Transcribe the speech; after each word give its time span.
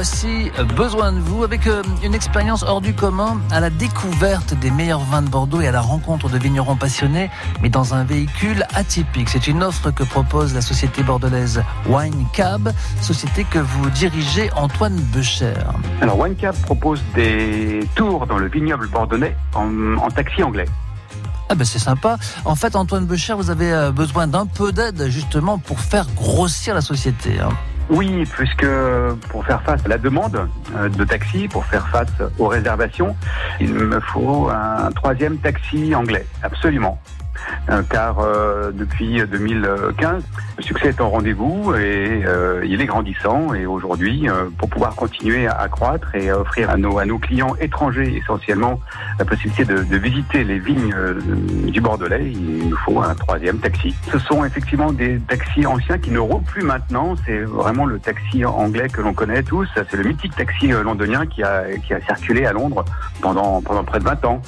Voici 0.00 0.52
Besoin 0.76 1.10
de 1.10 1.18
vous 1.18 1.42
avec 1.42 1.66
euh, 1.66 1.82
une 2.04 2.14
expérience 2.14 2.62
hors 2.62 2.80
du 2.80 2.94
commun 2.94 3.40
à 3.50 3.58
la 3.58 3.68
découverte 3.68 4.54
des 4.54 4.70
meilleurs 4.70 5.00
vins 5.00 5.22
de 5.22 5.28
Bordeaux 5.28 5.60
et 5.60 5.66
à 5.66 5.72
la 5.72 5.80
rencontre 5.80 6.28
de 6.28 6.38
vignerons 6.38 6.76
passionnés, 6.76 7.32
mais 7.62 7.68
dans 7.68 7.94
un 7.94 8.04
véhicule 8.04 8.64
atypique. 8.76 9.28
C'est 9.28 9.48
une 9.48 9.60
offre 9.60 9.90
que 9.90 10.04
propose 10.04 10.54
la 10.54 10.60
société 10.60 11.02
bordelaise 11.02 11.64
Wine 11.88 12.26
Cab, 12.32 12.72
société 13.02 13.42
que 13.42 13.58
vous 13.58 13.90
dirigez 13.90 14.52
Antoine 14.54 14.94
Becher. 15.12 15.54
Alors 16.00 16.16
Wine 16.16 16.36
Cab 16.36 16.54
propose 16.62 17.02
des 17.16 17.80
tours 17.96 18.28
dans 18.28 18.38
le 18.38 18.48
vignoble 18.48 18.86
bordelais 18.86 19.36
en, 19.56 19.96
en 19.96 20.10
taxi 20.10 20.44
anglais. 20.44 20.66
Ah 21.48 21.56
ben 21.56 21.64
c'est 21.64 21.80
sympa. 21.80 22.18
En 22.44 22.54
fait, 22.54 22.76
Antoine 22.76 23.04
Becher, 23.04 23.34
vous 23.34 23.50
avez 23.50 23.72
euh, 23.72 23.90
besoin 23.90 24.28
d'un 24.28 24.46
peu 24.46 24.70
d'aide 24.70 25.08
justement 25.08 25.58
pour 25.58 25.80
faire 25.80 26.06
grossir 26.14 26.76
la 26.76 26.82
société. 26.82 27.40
Oui, 27.90 28.24
puisque 28.32 28.66
pour 29.30 29.46
faire 29.46 29.62
face 29.62 29.84
à 29.84 29.88
la 29.88 29.98
demande 29.98 30.46
euh, 30.76 30.88
de 30.88 31.04
taxi, 31.04 31.48
pour 31.48 31.64
faire 31.64 31.88
face 31.88 32.12
aux 32.38 32.46
réservations, 32.46 33.16
il 33.60 33.72
me 33.72 33.98
faut 34.00 34.50
un 34.50 34.90
troisième 34.92 35.38
taxi 35.38 35.94
anglais, 35.94 36.26
absolument. 36.42 37.00
Car 37.90 38.18
euh, 38.20 38.70
depuis 38.72 39.20
2015, 39.30 40.22
le 40.56 40.62
succès 40.62 40.88
est 40.88 41.00
au 41.00 41.08
rendez-vous 41.08 41.74
et 41.74 42.22
euh, 42.24 42.64
il 42.66 42.80
est 42.80 42.86
grandissant. 42.86 43.52
Et 43.54 43.66
aujourd'hui, 43.66 44.28
euh, 44.28 44.48
pour 44.56 44.70
pouvoir 44.70 44.94
continuer 44.94 45.46
à, 45.46 45.68
croître 45.68 46.14
et 46.14 46.30
à 46.30 46.38
offrir 46.38 46.70
à 46.70 46.76
nos, 46.76 46.98
à 46.98 47.04
nos 47.04 47.18
clients 47.18 47.54
étrangers 47.60 48.16
essentiellement 48.16 48.80
la 49.18 49.24
possibilité 49.24 49.64
de, 49.64 49.82
de 49.82 49.96
visiter 49.96 50.44
les 50.44 50.58
vignes 50.58 50.94
du 51.66 51.80
Bordelais, 51.80 52.32
il 52.32 52.68
nous 52.70 52.76
faut 52.78 53.00
un 53.00 53.14
troisième 53.14 53.58
taxi. 53.58 53.94
Ce 54.10 54.18
sont 54.18 54.44
effectivement 54.44 54.92
des 54.92 55.18
taxis 55.20 55.66
anciens 55.66 55.98
qui 55.98 56.10
ne 56.10 56.18
roulent 56.18 56.42
plus 56.42 56.62
maintenant. 56.62 57.14
C'est 57.26 57.40
vraiment 57.40 57.84
le 57.84 57.98
taxi 57.98 58.44
anglais 58.44 58.88
que 58.88 59.02
l'on 59.02 59.12
connaît 59.12 59.42
tous. 59.42 59.68
C'est 59.74 59.96
le 59.96 60.04
mythique 60.04 60.34
taxi 60.34 60.68
londonien 60.68 61.26
qui 61.26 61.42
a, 61.42 61.64
qui 61.86 61.92
a 61.92 62.00
circulé 62.00 62.46
à 62.46 62.52
Londres 62.52 62.84
pendant, 63.20 63.60
pendant 63.60 63.84
près 63.84 63.98
de 63.98 64.04
20 64.04 64.24
ans. 64.24 64.42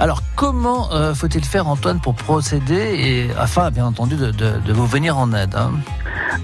Alors 0.00 0.22
comment 0.34 0.90
euh, 0.92 1.14
faut-il 1.14 1.44
faire 1.44 1.68
Antoine 1.68 2.00
pour 2.00 2.14
procéder 2.14 2.74
et 2.74 3.30
afin 3.38 3.70
bien 3.70 3.84
entendu 3.84 4.16
de, 4.16 4.72
vous 4.72 4.86
venir 4.86 5.18
en 5.18 5.32
aide 5.34 5.54
hein? 5.54 5.72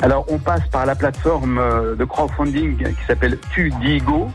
Alors, 0.03 0.27
on 0.29 0.39
passe 0.39 0.67
par 0.71 0.85
la 0.85 0.95
plateforme 0.95 1.59
euh, 1.59 1.95
de 1.95 2.05
crowdfunding 2.05 2.77
qui 2.77 3.07
s'appelle 3.07 3.39
Tudigo, 3.55 4.31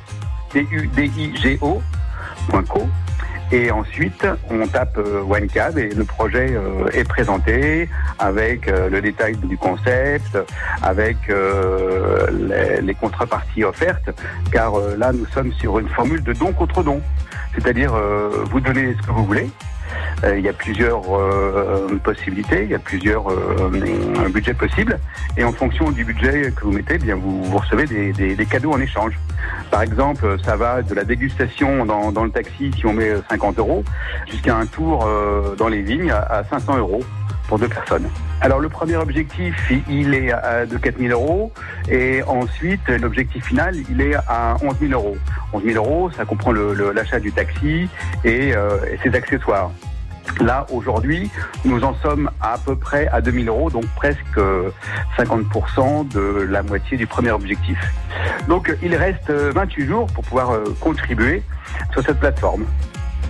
T-U-D-I-G-O, 0.49 1.81
point 2.49 2.64
.co. 2.64 2.88
Et 3.54 3.70
ensuite, 3.70 4.26
on 4.50 4.66
tape 4.66 4.98
euh, 4.98 5.24
OneCab 5.24 5.78
et 5.78 5.90
le 5.90 6.06
projet 6.06 6.54
euh, 6.56 6.88
est 6.94 7.04
présenté 7.04 7.90
avec 8.18 8.70
euh, 8.70 8.90
le 8.90 9.02
détail 9.02 9.36
du 9.36 9.58
concept, 9.58 10.38
avec 10.82 11.18
les, 11.28 12.94
contreparties 12.94 13.64
offertes, 13.64 14.12
car 14.52 14.74
là, 14.98 15.12
nous 15.12 15.26
sommes 15.28 15.52
sur 15.54 15.80
une 15.80 15.90
formule 15.90 16.24
de 16.24 16.34
don 16.34 16.54
contre 16.54 16.84
don. 16.84 17.02
C'est-à-dire, 17.56 17.94
vous 18.52 18.60
donnez 18.60 18.94
ce 18.94 19.08
que 19.08 19.12
vous 19.12 19.26
voulez, 19.26 19.50
il 20.23 20.42
y 20.42 20.50
a 20.50 20.53
plusieurs 20.53 21.02
euh, 21.09 22.00
possibilités, 22.03 22.64
il 22.64 22.70
y 22.70 22.75
a 22.75 22.80
plusieurs 22.80 23.30
euh, 23.30 24.30
budgets 24.30 24.53
possibles, 24.53 25.00
et 25.38 25.44
en 25.44 25.52
fonction 25.52 25.92
du 25.92 26.03
budget 26.03 26.53
que 26.56 26.64
vous 26.64 26.72
mettez, 26.72 26.95
eh 26.95 27.00
bien 27.00 27.16
vous, 27.16 27.58
recevez 27.58 27.86
des, 27.86 28.45
cadeaux 28.45 28.73
en 28.73 28.80
échange. 28.80 29.14
Par 29.70 29.81
exemple, 29.81 30.38
ça 30.44 30.56
va 30.56 30.81
de 30.81 30.94
la 30.94 31.03
dégustation 31.03 31.86
dans, 31.86 32.23
le 32.23 32.31
taxi 32.31 32.72
si 32.75 32.86
on 32.86 32.94
met 32.94 33.14
50 33.30 33.59
euros, 33.59 33.83
jusqu'à 34.30 34.56
un 34.56 34.66
tour 34.66 35.06
euh, 35.06 35.56
dans 35.56 35.67
les 35.67 35.81
vignes 35.81 36.11
à 36.11 36.44
500 36.50 36.78
euros 36.78 37.03
deux 37.60 37.68
personnes. 37.68 38.08
Alors 38.42 38.60
le 38.60 38.70
premier 38.70 38.96
objectif, 38.96 39.72
il 39.90 40.14
est 40.14 40.32
à- 40.32 40.66
de 40.66 40.78
4 40.78 40.98
000 41.00 41.12
euros, 41.12 41.52
et 41.89 42.23
ensuite 42.23 42.88
l'objectif 42.89 43.45
final, 43.45 43.76
il 43.89 44.02
est 44.02 44.16
à 44.28 44.56
11 44.64 44.76
000 44.80 44.94
euros. 44.94 45.17
11 45.54 45.64
000 45.64 45.76
euros, 45.76 46.10
ça 46.11 46.26
comprend 46.26 46.52
l'achat 46.52 47.20
du 47.20 47.32
taxi 47.32 47.90
et, 48.23 48.54
euh, 48.56 48.78
et 48.92 48.98
ses 49.04 49.16
accessoires. 49.16 49.72
Là, 50.40 50.66
aujourd'hui, 50.72 51.30
nous 51.66 51.84
en 51.84 51.94
sommes 51.95 52.30
à, 52.40 52.54
à 52.54 52.58
peu 52.58 52.76
près 52.76 53.08
à 53.08 53.22
2000 53.22 53.50
euros, 53.50 53.70
donc 53.70 53.86
presque 53.95 54.38
euh, 54.38 54.70
50% 55.17 56.08
de 56.10 56.48
la 56.50 56.64
moitié 56.64 56.95
du 56.98 57.06
premier 57.08 57.32
objectif. 57.32 57.78
Donc, 58.48 58.70
euh, 58.70 58.78
il 58.82 58.95
reste 58.95 59.30
euh, 59.30 59.52
28 59.54 59.88
jours 59.88 60.08
pour 60.08 60.23
pouvoir 60.23 60.52
euh, 60.52 60.64
contribuer 60.80 61.44
sur 61.92 62.02
cette 62.04 62.20
plateforme. 62.20 62.66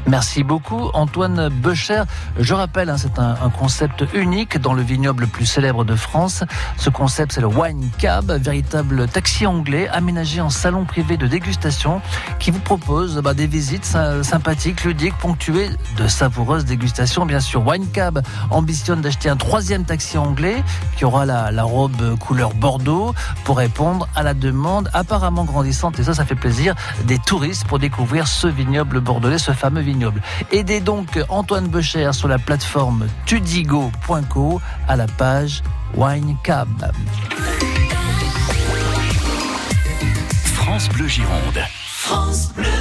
Merci 0.08 0.44
beaucoup 0.44 0.90
Antoine 0.94 1.50
Becher. 1.50 2.04
Je 2.40 2.54
rappelle, 2.54 2.90
hein, 2.90 2.98
c'est 2.98 3.20
un, 3.20 3.36
concept 3.58 4.04
unique 4.14 4.58
dans 4.60 4.74
le 4.74 4.82
vignoble 4.82 5.24
le 5.24 5.28
plus 5.28 5.46
célèbre 5.46 5.86
de 5.86 5.96
France. 5.96 6.44
Ce 6.78 6.90
concept, 6.90 7.34
c'est 7.34 7.42
le 7.42 7.48
Wine 7.48 7.90
Cab, 7.98 8.32
véritable 8.32 9.08
taxi 9.08 9.46
anglais 9.46 9.88
aménagé 9.90 10.42
en 10.42 10.50
salon 10.50 10.86
privé 10.86 11.18
de 11.18 11.28
dégustation 11.28 12.02
qui 12.40 12.50
vous 12.50 12.60
propose 12.60 13.18
bah, 13.24 13.34
des 13.34 13.46
visites 13.48 13.86
sy- 13.86 13.98
sympathiques, 14.24 14.84
ludiques, 14.84 15.18
ponctuées 15.18 15.70
de 15.98 16.08
savoureuses 16.08 16.66
dégustations. 16.66 17.26
Bien 17.26 17.40
sûr, 17.40 17.66
Wine 17.66 17.88
Cab 17.92 18.22
ambitionne 18.50 19.02
d'acheter 19.02 19.30
un 19.30 19.38
troisième 19.38 19.84
taxi 19.86 20.18
anglais 20.18 20.64
qui 20.98 21.06
aura 21.06 21.26
la, 21.26 21.52
la 21.52 21.64
robe 21.64 22.18
couleur 22.18 22.54
Bordeaux 22.54 23.14
pour 23.44 23.58
répondre 23.58 24.08
à 24.16 24.24
la 24.24 24.34
demande 24.34 24.90
apparemment 24.94 25.46
grandissante, 25.46 26.00
et 26.00 26.04
ça, 26.04 26.14
ça 26.14 26.26
fait 26.26 26.36
plaisir, 26.36 26.74
des 27.06 27.20
touristes 27.20 27.66
pour 27.66 27.80
découvrir 27.80 28.28
ce 28.28 28.48
vignoble 28.48 29.00
bordelais, 29.00 29.38
ce 29.38 29.52
fameux 29.52 29.82
vignoble. 29.92 30.22
Aidez 30.52 30.80
donc 30.80 31.20
Antoine 31.30 31.68
Becher 31.68 32.12
sur 32.14 32.28
la 32.28 32.40
plateforme 32.40 33.08
tudigo.co 33.26 34.62
à 34.88 34.96
la 34.96 35.08
page 35.08 35.64
Wine 35.96 36.38
Cab. 36.44 36.70
France 40.54 40.90
Bleu 40.90 41.08
Gironde. 41.08 41.60
France 41.78 42.52
Bleu. 42.56 42.81